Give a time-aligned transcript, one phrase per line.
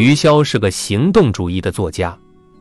[0.00, 2.16] 余潇是个行动主义的作家，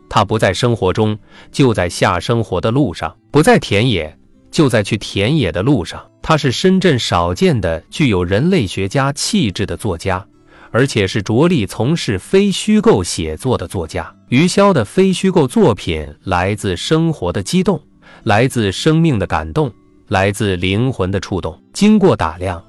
[0.09, 1.17] 他不在生活中，
[1.53, 4.13] 就在下生活的路上；不在田野，
[4.51, 6.05] 就在去田野的路上。
[6.21, 10.27] 他是深圳少见的具有人类学家气质的作家，
[10.71, 14.13] 而且是着力从事非虚构写作的作家。
[14.27, 17.81] 余潇的非虚构作品来自生活的激动，
[18.23, 19.71] 来自生命的感动，
[20.09, 21.57] 来自灵魂的触动。
[21.71, 22.61] 经过打量、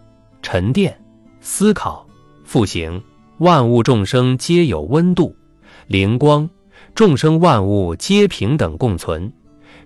[0.43, 0.97] 沉淀、
[1.41, 2.07] 思考、
[2.45, 3.03] 复形。
[3.41, 5.35] 万物众生皆有温度、
[5.87, 6.47] 灵光，
[6.95, 9.33] 众生万物皆平等共存，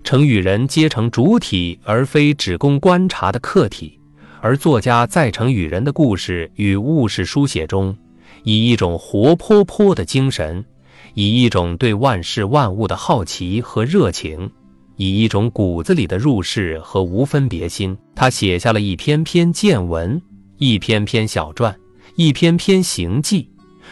[0.03, 3.97] 成与人皆成主体，而非只供观察的客体。
[4.41, 7.95] 而作家在成与人的故事与物事书写中，
[8.43, 10.65] 以一种活泼泼的精神，
[11.13, 14.51] 以一种对万事万物的好奇和热情，
[14.97, 20.21] 以一种骨子里的入世和无分别心，他写下了一篇篇见闻，
[20.57, 21.73] 一篇篇小传。
[22.17, 23.49] 一篇篇行记，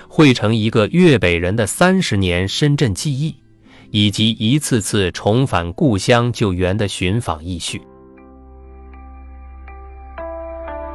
[0.07, 3.35] 汇成一个粤北人的三十年深圳记忆，
[3.91, 7.81] 以及一次次重返故乡救援的寻访意绪。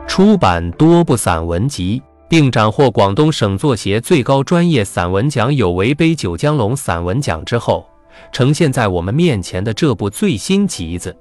[0.07, 7.87] 出版多部散文集，并斩获广东省作协最高专业散文奖有为杯九江龙散文奖之后，
[8.33, 11.15] 呈现在我们面前的这部最新集子，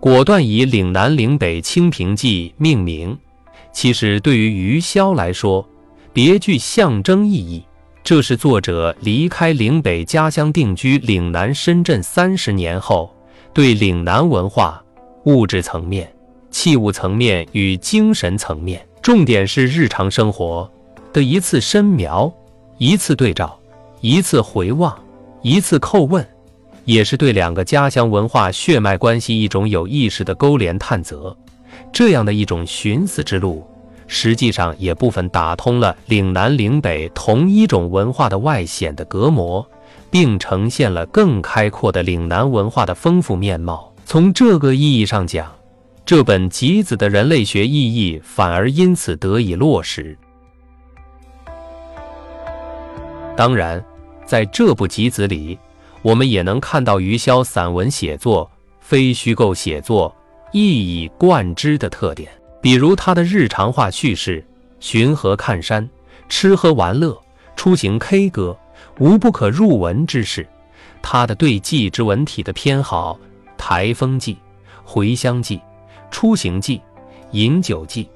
[0.00, 3.18] 果断以《岭南岭北清平记》命名。
[3.72, 5.66] 其实，对于余潇来说，
[6.12, 7.64] 别具象征意义。
[8.04, 13.14] 这是作者离开岭北家乡定居岭南深圳三十年后，
[13.54, 14.82] 对岭南文化
[15.24, 16.12] 物质层面、
[16.50, 20.68] 器物层面与精神层面，重点是日常生活
[21.12, 22.32] 的一次深描、
[22.76, 23.58] 一次对照、
[24.00, 24.96] 一次回望、
[25.42, 26.26] 一次叩问，
[26.84, 31.36] 也是对两个家乡文化血脉关系一种有意识的勾连探责。
[31.92, 33.66] 这样的一种寻思之路，
[34.06, 39.66] 实际上也部分打通了岭南岭北同一种文化的外显的隔膜，
[40.10, 43.92] 并呈现了更开阔的岭南文化的丰富面貌。
[44.04, 45.50] 从这个意义上讲，
[46.04, 50.18] 这本集子的人类学意义反而因此得以落实。
[53.34, 53.82] 当然，
[54.26, 55.58] 在这部集子里，
[56.02, 58.50] 我们也能看到余潇散文写作、
[58.80, 60.14] 非虚构写作。
[60.52, 62.30] 一以贯之的特点，
[62.60, 64.44] 比如他的日常化叙事，
[64.80, 65.88] 寻河看山，
[66.28, 67.18] 吃喝玩乐，
[67.56, 68.56] 出行 K 歌，
[68.98, 70.46] 无不可入文之事。
[71.00, 73.18] 他的对记之文体的偏好，
[73.56, 74.36] 台风记、
[74.84, 75.58] 回乡记、
[76.10, 76.82] 出行记、
[77.30, 78.06] 饮酒记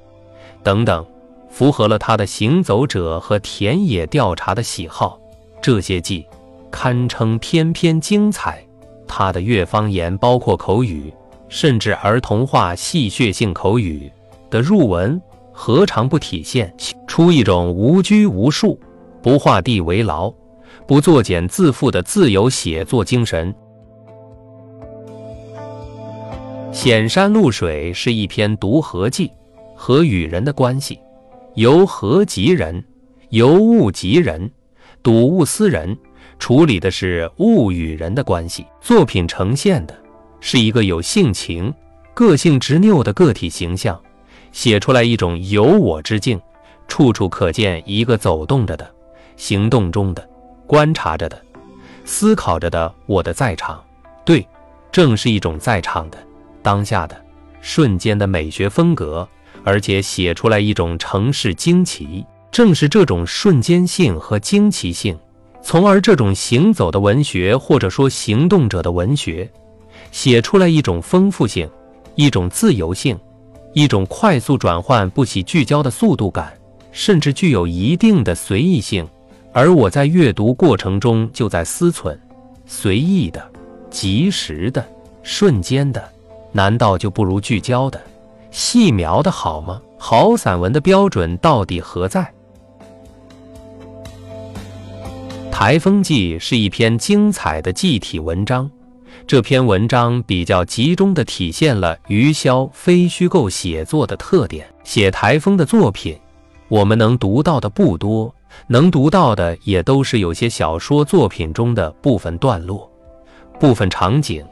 [0.61, 1.03] 等等，
[1.49, 5.19] 符合了他的行走者和田野调查的喜好。
[5.59, 6.23] 这些记
[6.69, 8.63] 堪称篇篇精彩。
[9.07, 11.11] 他的粤方言包括口语。
[11.49, 14.11] 甚至儿童化戏谑性口语
[14.49, 15.19] 的入文，
[15.51, 16.73] 何尝不体现
[17.07, 18.79] 出一种无拘无束、
[19.21, 20.33] 不画地为牢、
[20.85, 23.53] 不作茧自缚的自由写作精神？
[26.73, 29.31] 《显山露水》是一篇读河记，
[29.75, 30.99] 和与人的关系，
[31.55, 32.83] 由河及人，
[33.29, 34.51] 由物及人，
[35.01, 35.97] 睹物思人，
[36.37, 38.65] 处理的是物与人的关系。
[38.79, 40.06] 作品呈现的。
[40.39, 41.73] 是一个有性情、
[42.13, 43.99] 个性执拗的个体形象，
[44.51, 46.39] 写出来一种有我之境，
[46.87, 48.89] 处处可见一个走动着的、
[49.35, 50.29] 行动中的、
[50.65, 51.41] 观察着的、
[52.05, 53.83] 思考着的我的在场。
[54.23, 54.45] 对，
[54.91, 56.17] 正是一种在场的、
[56.61, 57.19] 当下的、
[57.61, 59.27] 瞬间的美学风格，
[59.63, 62.25] 而且写出来一种城市惊奇。
[62.49, 65.15] 正是这种瞬间性和惊奇性，
[65.61, 69.47] 从而这种行走的文学，或者说行动者的文学。
[70.11, 71.69] 写出来一种丰富性，
[72.15, 73.17] 一种自由性，
[73.73, 76.53] 一种快速转换、不起聚焦的速度感，
[76.91, 79.07] 甚至具有一定的随意性。
[79.53, 82.17] 而我在阅读过程中就在思忖：
[82.65, 83.43] 随意的、
[83.89, 84.85] 及时的、
[85.23, 86.03] 瞬间的，
[86.51, 87.99] 难道就不如聚焦的、
[88.51, 89.81] 细描的好吗？
[89.97, 92.31] 好散文的标准到底何在？
[95.51, 98.69] 《台风记》是一篇精彩的记体文章。
[99.27, 104.65] 这篇文章比较集中地体现了余潇非虚构写作的特点。
[104.85, 106.17] 写台风的作品，
[106.69, 108.33] 我们能读到的不多，
[108.67, 112.89] 能读到的也都是有些小说作品中的部分段落、
[113.59, 114.45] 部分场景，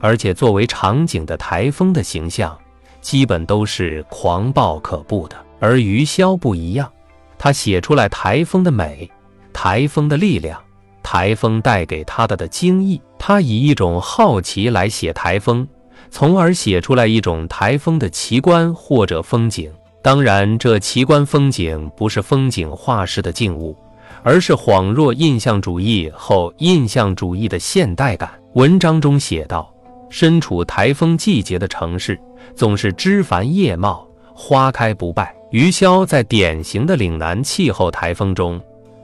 [0.00, 2.56] 而且作为场景的台风的形象，
[3.02, 5.36] 基本都是狂暴可怖的。
[5.60, 6.90] 而余潇不一样，
[7.36, 9.10] 他写出来台风的美，
[9.52, 10.58] 台风的力量。
[11.02, 15.66] 台风带给他的的惊异，他以一种好奇来写台风，
[16.10, 19.70] 从而写出来一种台风的奇观或者风景。
[20.02, 23.76] 当然，这奇观风景不是风景画式的静物，
[24.22, 28.30] 而是恍若印象主义后印象主义的现代感。
[28.54, 29.72] 文章中写道
[30.10, 32.20] ：“身处台风季节的城市，
[32.56, 38.58] 总是枝繁叶茂，花开不败。”余潇在典型的岭南气候台风中，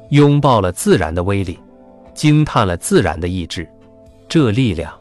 [0.08, 1.58] 拥抱了自然的威力，
[2.18, 3.64] 惊叹了自然的意志。
[4.28, 4.92] 这力量、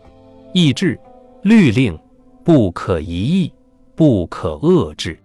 [0.53, 0.97] 意志、
[1.41, 1.97] 律令，
[2.43, 3.51] 不可一议，
[3.95, 5.17] 不可遏制。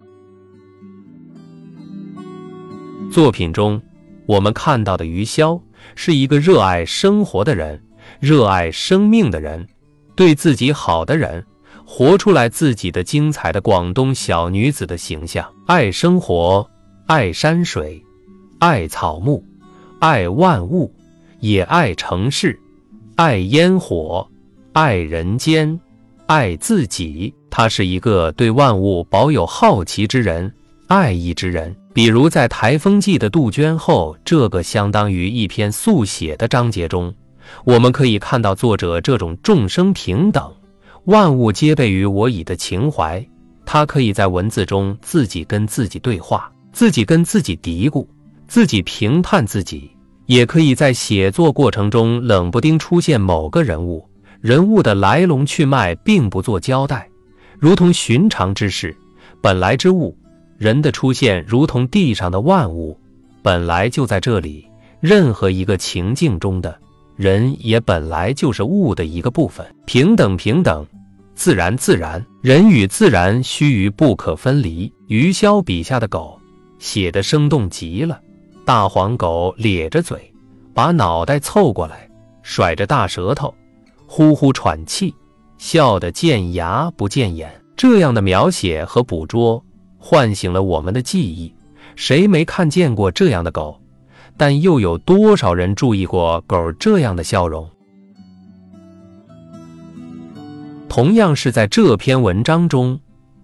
[3.11, 3.79] 作品中，
[4.25, 5.61] 我们看到的余潇
[5.93, 7.79] 是一个热爱生活的人，
[8.19, 9.67] 热爱生命的人，
[10.15, 11.45] 对自己好的人。
[11.85, 16.67] 活出来自己的精彩的广东小女子的形象，爱生活，
[17.05, 18.03] 爱山水，
[18.57, 19.43] 爱草木，
[19.99, 20.91] 爱万物，
[21.43, 22.57] 也爱城市，
[23.17, 24.25] 爱烟火，
[24.71, 25.77] 爱人间，
[26.25, 27.33] 爱自己。
[27.49, 30.49] 他是一个对万物保有好奇之人，
[30.87, 31.75] 爱意之人。
[31.93, 37.13] 比如在台风季的杜鹃后这个相当于一篇速写的章节中，
[37.65, 40.49] 我们可以看到作者这种众生平等。
[41.03, 43.21] 万物皆备于我矣的情怀，
[43.65, 48.07] 他可以在文字中自己跟自己对话，自己跟自己嘀咕，
[48.47, 49.91] 自己评判自己；
[50.33, 54.03] 也可以在写作过程中冷不丁出现某个人物，
[54.41, 57.07] 人物的来龙去脉并不做交代，
[57.59, 58.97] 如同寻常之事，
[59.41, 60.17] 本来之物。
[60.57, 62.97] 人的出现如同地上的万物，
[63.43, 64.65] 本来就在这里。
[64.99, 66.75] 任何一个情境中的。
[67.15, 70.83] 人也本来就是物的一个部分，平等平等，
[71.35, 74.91] 自然自然，人与自然须臾不可分离。
[75.09, 76.39] 余潇笔下的狗
[76.79, 78.19] 写得生动极了，
[78.65, 80.33] 大黄狗咧着嘴，
[80.73, 82.09] 把脑袋凑过来，
[82.41, 83.53] 甩着大舌头，
[84.07, 85.13] 呼呼喘气，
[85.57, 87.53] 笑得见牙不见眼。
[87.75, 89.61] 这样的描写和捕捉，
[89.97, 91.53] 唤醒了我们的记忆。
[91.95, 93.77] 谁没看见过这样的狗？
[94.37, 97.69] 但又有多少人注意过狗这样的笑容？
[100.87, 102.99] 同样是在这篇文章中，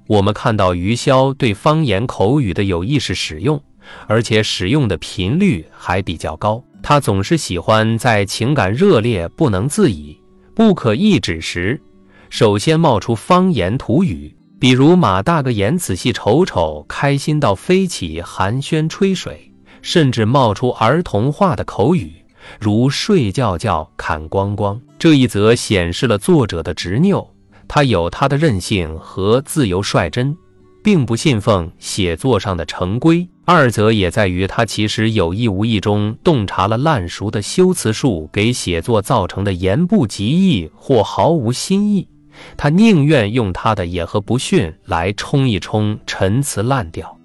[0.08, 3.62] 我们看到余潇对方言口语的有意识使用，
[4.08, 6.64] 而且使用的频率还比较高。
[6.82, 10.18] 他总是喜欢在情感热烈、不能自已、
[10.56, 11.82] 不可抑制时，
[12.30, 19.46] 首先冒出方言土语，比如马大个眼仔细瞅瞅，开心到飞起，寒暄吹水。
[19.82, 22.12] 甚至冒出儿童话的口语，
[22.60, 24.78] 如“睡觉觉”“砍光光”。
[25.00, 27.26] 这一则显示了作者的执拗，
[27.66, 30.36] 他有他的任性和自由率真，
[30.84, 33.26] 并不信奉写作上的成规。
[33.52, 42.08] 二则也在于他其实有意无意中洞察了烂熟的修辞术给写作造成的言不及义或毫无新意，
[42.56, 47.18] 他宁愿用他的野和不逊来冲一冲陈词滥调。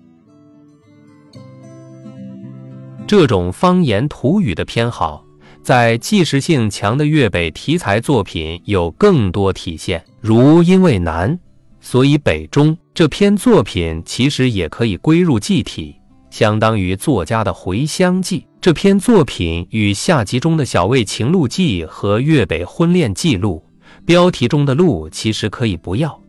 [3.07, 5.23] 这种方言土语的偏好，
[5.63, 11.39] 在纪实性强的粤北题材作品有更多体现，如因为南，
[11.83, 15.95] 所以北中这篇作品其实也可以归入记体，
[16.35, 18.45] 相当于作家的回乡记。
[18.61, 23.65] 这篇作品与下集中的小魏情路记和粤北婚恋记录
[24.05, 26.21] 标题中的路其实可以不要，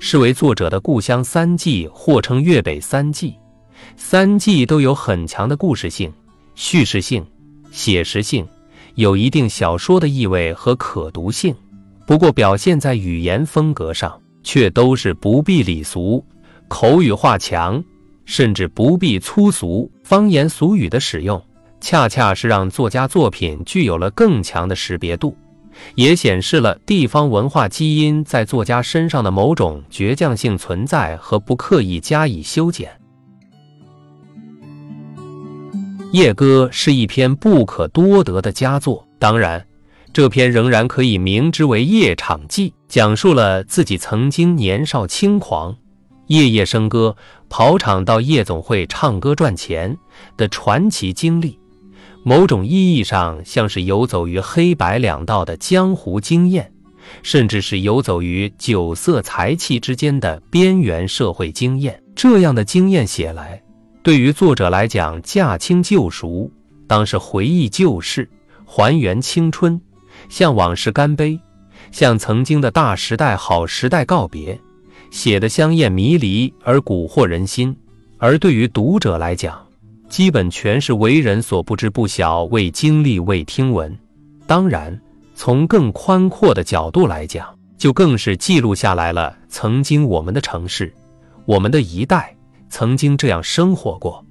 [0.00, 3.36] 视为作者的故乡三记，或称粤北三记。
[3.96, 6.12] 三记都有很强的故事性。
[6.56, 7.24] 叙事性、
[7.70, 8.44] 写实性，
[8.96, 11.54] 有一定小说的意味和可读性，
[12.04, 16.24] 不过表现在语言风格上，却都是不必礼俗、
[16.66, 17.80] 口语化强，
[18.24, 19.90] 甚至不必粗俗。
[20.04, 21.42] 方言俗语的使用，
[21.80, 25.36] 恰恰是让作家作品具有了更强的识别度，
[25.94, 32.90] 也显示了地方文化基因在作家身上的某种倔强性存在和不刻意加以修剪。
[36.14, 39.66] 《夜歌》是一篇不可多得的佳作，当然，
[40.12, 45.74] 这篇仍然可以名之为《夜场记》，讲述了自己曾经年少轻狂、
[46.32, 47.14] 夜夜笙歌、
[47.50, 49.94] 跑场到夜总会唱歌赚钱
[50.38, 51.58] 的传奇经历。
[52.24, 56.72] 某种意义上，像是游走于黑白两道的江湖经验，
[57.22, 62.02] 甚至是游走于酒色财气之间的边缘社会经验。
[62.16, 63.62] 这样的经验写来。
[64.02, 66.50] 对于作者来讲，驾轻就熟，
[66.86, 68.26] 当是回忆旧事，
[68.64, 69.78] 还原青春，
[70.30, 71.38] 向往事干杯，
[71.90, 74.58] 向曾经的大时代、好时代告别，
[75.10, 77.74] 写得香艳迷离而蛊惑人心。
[78.18, 79.60] 而对于读者来讲，
[80.08, 83.96] 基本全是为人所不知不晓、未经历、未听闻。
[84.46, 85.00] 当然，
[85.34, 90.92] 从更宽阔的角度来讲，就更是记录下来了曾经我们的城市，
[91.46, 92.34] 我们的一代。
[92.68, 94.24] 曾经这样生活过，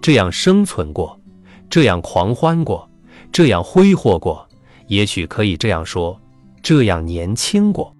[0.00, 1.20] 这样生存过，
[1.68, 2.88] 这样狂欢过，
[3.30, 4.48] 这样挥霍过，
[4.86, 6.18] 也许可以这样说，
[6.62, 7.93] 这样年轻过。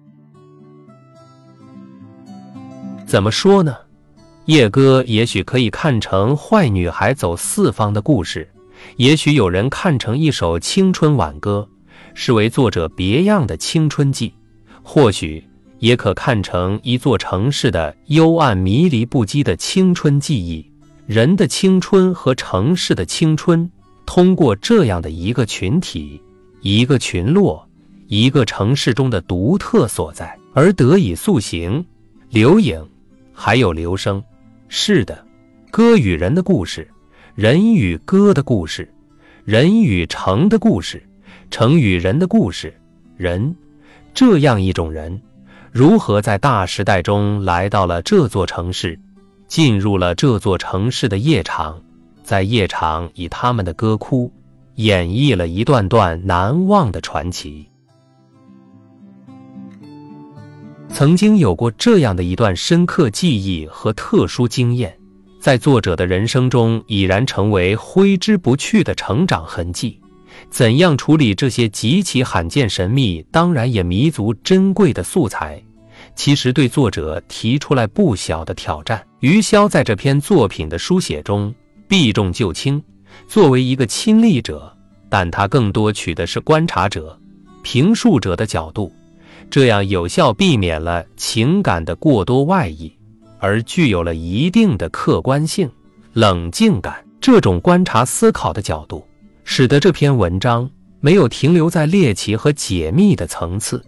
[3.05, 3.75] 怎么说呢？
[4.45, 8.49] 夜歌也许可以看成坏女孩走四方的故事，
[8.97, 11.67] 也许有人看成一首青春挽歌，
[12.15, 14.33] 视为作者别样的青春记，
[14.81, 15.43] 或许
[15.77, 20.65] 也可看成一座城市的幽暗迷离不羁的青春记忆。
[21.05, 23.69] 人的青春和城市的青春，
[24.07, 26.19] 通过这样的一个群体、
[26.61, 27.67] 一个群落、
[28.07, 31.85] 一个城市中的独特所在而得以塑形、
[32.31, 32.83] 留影。
[33.35, 34.23] 还有留声，
[34.69, 35.23] 是的，
[35.69, 36.87] 歌与人的故事，
[37.35, 38.89] 人与歌的故事，
[39.43, 41.03] 人与城的故事，
[41.51, 42.73] 城与人的故事，
[43.17, 43.53] 人，
[44.13, 45.21] 这样一种人，
[45.71, 48.97] 如何在大时代中来到了这座城市，
[49.47, 51.83] 进入了这座城市的夜场，
[52.23, 54.31] 在夜场以他们的歌哭，
[54.75, 57.67] 演绎了一段段难忘的传奇。
[60.95, 64.97] 曾经有过这样的一段深刻记忆和特殊经验，
[65.41, 69.99] 在作者的人生中已然成为挥之不去的成长痕迹。
[70.49, 75.61] 怎样处理这些极其罕见、神秘，当然也弥足珍贵的素材，
[76.15, 79.05] 其实对作者提出来不小的挑战。
[79.19, 81.53] 余潇在这篇作品的书写中
[81.89, 82.81] 避重就轻，
[83.27, 84.73] 作为一个亲历者，
[85.09, 87.19] 但他更多取的是观察者、
[87.63, 88.89] 评述者的角度。
[89.49, 92.91] 这样有效避免了情感的过多外溢，
[93.39, 95.69] 而具有了一定的客观性、
[96.13, 97.03] 冷静感。
[97.21, 99.03] 这种观察思考的角度，
[99.43, 103.83] 使得这篇文章没有停留在猎奇和解密的层次，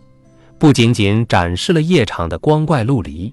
[0.57, 3.31] 不仅仅展示了夜场的光怪陆离，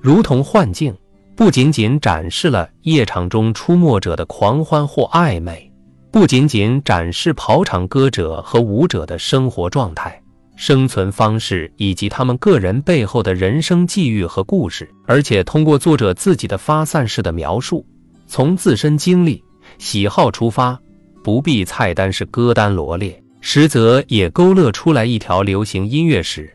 [0.00, 0.92] 如同幻境；
[1.36, 5.70] 不仅仅展示了夜场中出没者的狂欢或暧昧，
[6.10, 10.20] 不仅仅展示跑场歌者和舞者的生活状态。
[10.56, 17.86] 生存方式以及他们个人背后的人生际遇和故事，而且通过作者自己的发散式的描述，
[18.26, 19.44] 从自身经历、
[19.76, 20.78] 喜好出发，
[21.22, 26.50] 不必菜单式歌单罗列，实则也勾勒出来一条流行音乐史、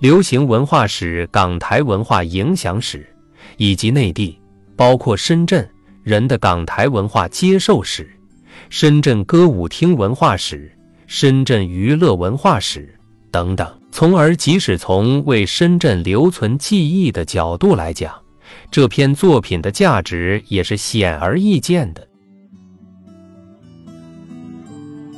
[0.00, 3.08] 流行文化史、港台文化影响史，
[3.56, 4.38] 以及内地，
[4.76, 5.66] 包括深圳
[6.02, 8.06] 人的港台文化接受史、
[8.68, 10.70] 深圳歌舞厅文化史、
[11.06, 12.92] 深圳娱乐文化史。
[13.36, 18.10] 等等，从而即使从为深圳留存记忆的角度来讲，
[18.70, 22.08] 这篇作品的价值也是显而易见的。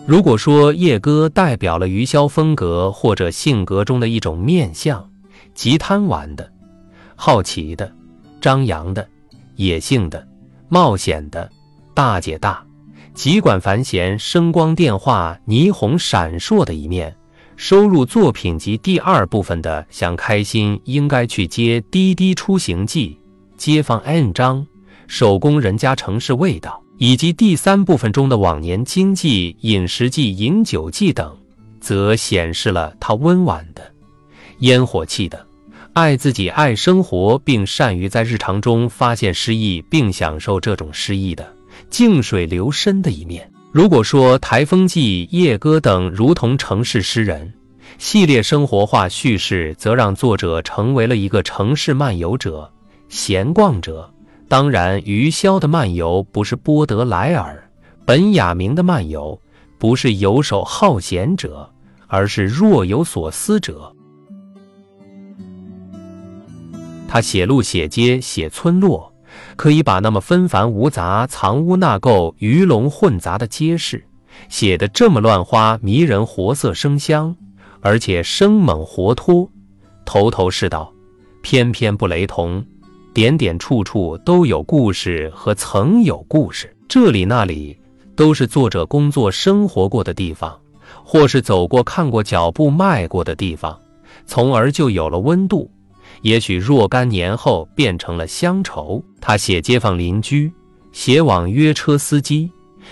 [0.05, 5.09] 如果说夜歌代表了余潇风格或者性格中的一种面相，
[5.55, 6.51] 即贪玩的、
[7.15, 7.93] 好奇的、
[8.41, 9.09] 张扬的、
[9.55, 10.27] 野性的、
[10.69, 11.49] 冒险的、
[11.95, 12.67] 大姐大、
[13.15, 17.15] 极管繁弦、声光电话、霓虹闪烁的一面。
[17.59, 23.19] 收入作品集第二部分的“想开心应该去接滴滴出行记”、
[23.59, 24.65] “街坊 N 章”、
[25.09, 31.37] “手工人家城市味道”，以及第三部分中的“往年经济饮食记、饮酒记”等，
[31.81, 33.83] 则显示了他温婉的、
[34.61, 35.45] 烟火气的、
[35.95, 41.53] 爱自己、爱生活，并善于在日常中发现诗意，并享受这种诗意的
[41.91, 43.51] 静水流深的一面。
[43.71, 47.53] 如果说《台风记》《夜歌》等如同城市诗人
[47.99, 52.73] 系列生活化叙事，则让作者成为了一个城市漫游者、
[53.11, 54.11] 闲逛者。
[54.49, 57.71] 当然，余潇的漫游不是波德莱尔，
[58.07, 59.39] 本雅明的漫游
[59.79, 61.71] 不是游手好闲者，
[62.07, 63.95] 而是若有所思者。
[67.07, 69.13] 他写路、写街、写村落。
[69.57, 74.05] 可以把那么纷繁无杂、藏污纳垢、鱼龙混杂的街市
[74.49, 77.35] 写得这么乱花迷人、活色生香，
[77.81, 79.51] 而且生猛活脱，
[80.05, 80.93] 头头是道，
[81.43, 82.65] 偏偏不雷同，
[83.13, 87.77] 点点处处都有故事和曾有故事，这里那里
[88.15, 90.57] 都是作者工作生活过的地方，
[91.05, 93.79] 或是走过看过脚步迈过的地方，
[94.27, 95.71] 从而就有了温度。
[96.23, 99.03] 也许若干年后变成了乡愁。
[99.21, 100.53] 他写街坊邻居，
[100.93, 102.51] 写网约车司机，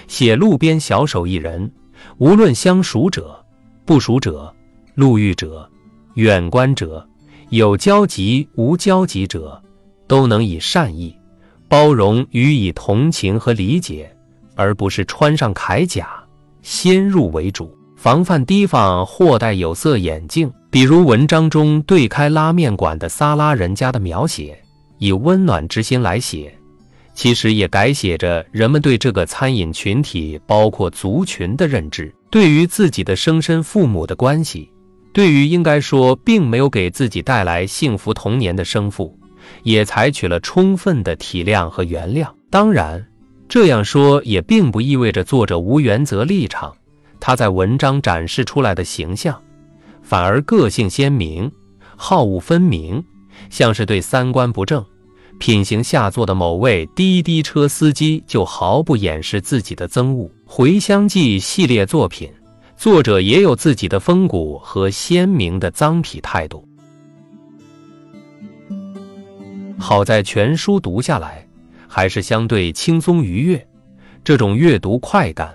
[0.08, 1.70] 写路边小手艺人。
[2.18, 3.44] 无论相熟者、
[3.84, 4.54] 不熟者、
[4.94, 5.68] 路遇者、
[6.14, 7.06] 远观者、
[7.50, 9.60] 有交集无交集者，
[10.06, 11.14] 都能以善意、
[11.68, 14.14] 包容予以同情和理解，
[14.54, 16.08] 而不是穿上铠甲
[16.62, 17.76] 先入为主。
[17.96, 24.62] 防范提防或戴有色眼镜，比如文章中对开拉面馆的撒拉人家的描写，
[24.98, 26.54] 以温暖之心来写，
[27.14, 34.70] 其实也改写着人们对这个餐饮群体，包括族群的认知，对于自己的生身父母的关系，
[35.14, 39.18] 对于应该说并没有给自己带来幸福童年的生父，
[39.62, 42.28] 也采取了充分的体谅和原谅。
[42.50, 43.02] 当然，
[43.48, 46.70] 这样说也并不意味着作者无原则立场，
[47.18, 49.40] 他在文章展示出来的形象，
[50.06, 51.50] 反而个性鲜明，
[51.96, 53.02] 好恶分明，
[53.50, 54.84] 像是对三观不正。
[55.40, 60.24] 品行下作的某位滴滴车司机就毫不掩饰自己的憎恶。
[60.46, 62.30] 《回乡记》系列作品，
[62.76, 66.64] 作者也有自己的风骨和鲜明的脏痞态度。
[69.76, 71.46] 好在全书读下来
[71.88, 73.68] 还是相对轻松愉悦，
[74.22, 75.52] 这种阅读快感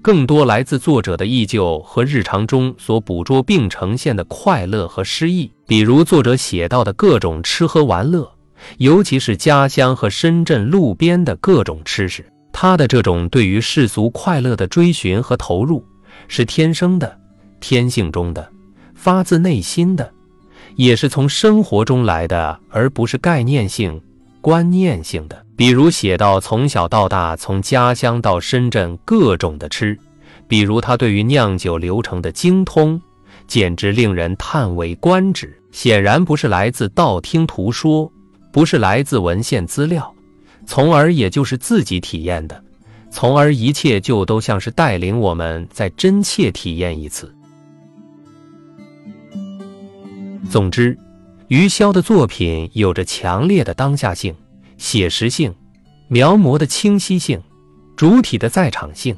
[0.00, 8.30] 更多来自作者的忆旧和日常中所捕捉并呈现的快乐和诗意，比如作者写到的各种吃喝玩乐。
[8.78, 15.84] 尤其是家乡和深圳路边的各种吃食，他的这种对于世俗快乐的追寻和投入，
[16.26, 17.18] 是天生的、
[17.60, 18.50] 天性中的、
[18.94, 20.12] 发自内心的，
[20.74, 24.00] 也是从生活中来的，而不是概念性、
[24.40, 25.44] 观念性的。
[25.56, 29.98] 比如写到从小到大，从家乡到深圳各种的吃，
[30.46, 33.00] 比如他对于酿酒流程的精通，
[33.46, 35.60] 简直令人叹为观止。
[35.70, 38.10] 显然不是来自道听途说。
[38.50, 40.12] 不是来自文献资料，
[40.66, 42.60] 从而也就是自己体验的，
[43.10, 47.32] 从而一切就都像是带领我们再真切体验一次。
[50.50, 50.98] 总之，
[51.48, 54.34] 余潇的作品有着强烈的当下性、
[54.76, 55.54] 写实性、
[56.06, 57.40] 描摹的清晰性、
[57.96, 59.16] 主体的在场性、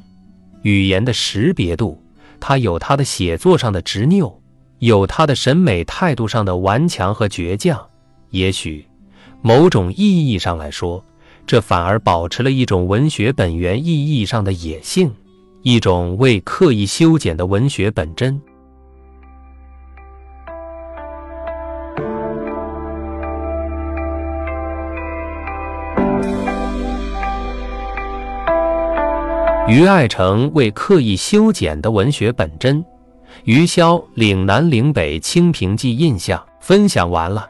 [0.61, 2.01] 语言的识别度。
[2.39, 4.41] 他有他的写作上的执拗，
[4.79, 7.87] 有他的审美态度上的顽强和倔强。
[8.29, 8.85] 也许。
[9.43, 11.03] 某种意义上来说，
[11.47, 15.11] 这反而保持了一种文学本源意义上的野性，
[15.63, 18.39] 一种未刻意修剪的文学本真。
[29.71, 32.83] 余爱成为刻意修剪的文学本真，
[33.45, 37.47] 余潇岭南岭北清平记印象分享完了。